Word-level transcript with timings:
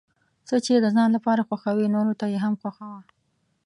څه 0.47 0.55
چې 0.65 0.73
د 0.79 0.85
ځان 0.95 1.09
لپاره 1.17 1.45
خوښوې 1.47 1.87
نورو 1.95 2.13
ته 2.19 2.25
یې 2.33 2.39
هم 2.45 2.53
خوښوه. 2.61 2.99